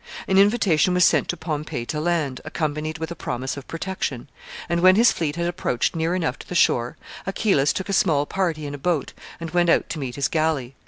An 0.27 0.39
invitation 0.39 0.95
was 0.95 1.05
sent 1.05 1.27
to 1.27 1.37
Pompey 1.37 1.85
to 1.85 1.99
land, 2.01 2.41
accompanied 2.43 2.97
with 2.97 3.11
a 3.11 3.15
promise 3.15 3.55
of 3.55 3.67
protection; 3.67 4.27
and, 4.67 4.79
when 4.79 4.95
his 4.95 5.11
fleet 5.11 5.35
had 5.35 5.45
approached 5.45 5.95
near 5.95 6.15
enough 6.15 6.39
to 6.39 6.47
the 6.49 6.55
shore, 6.55 6.97
Achillas 7.27 7.71
took 7.71 7.87
a 7.87 7.93
small 7.93 8.25
party 8.25 8.65
in 8.65 8.73
a 8.73 8.79
boat, 8.79 9.13
and 9.39 9.51
went 9.51 9.69
out 9.69 9.89
to 9.89 9.99
meet 9.99 10.15
his 10.15 10.27
galley. 10.27 10.73